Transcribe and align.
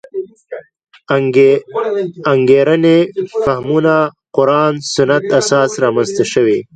انګېرنې 2.33 2.97
فهمونه 3.45 3.93
قران 4.35 4.73
سنت 4.95 5.23
اساس 5.39 5.71
رامنځته 5.83 6.23
شوې. 6.33 6.59